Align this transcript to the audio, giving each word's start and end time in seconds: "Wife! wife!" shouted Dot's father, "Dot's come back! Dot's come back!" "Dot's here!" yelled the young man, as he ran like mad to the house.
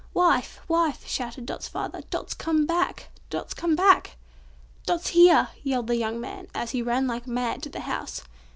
"Wife! 0.15 0.61
wife!" 0.67 1.05
shouted 1.07 1.45
Dot's 1.45 1.67
father, 1.67 2.01
"Dot's 2.09 2.33
come 2.33 2.65
back! 2.65 3.11
Dot's 3.29 3.53
come 3.53 3.75
back!" 3.75 4.17
"Dot's 4.87 5.09
here!" 5.09 5.49
yelled 5.61 5.85
the 5.85 5.95
young 5.95 6.19
man, 6.19 6.47
as 6.55 6.71
he 6.71 6.81
ran 6.81 7.05
like 7.05 7.27
mad 7.27 7.61
to 7.61 7.69
the 7.69 7.81
house. 7.81 8.23